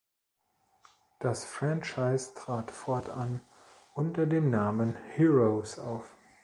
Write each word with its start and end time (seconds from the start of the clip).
Das 1.19 1.45
Franchise 1.45 2.33
trat 2.33 2.71
fortan 2.71 3.39
unter 3.93 4.25
dem 4.25 4.49
Namen 4.49 4.95
Heroes 5.15 5.77
auf. 5.77 6.05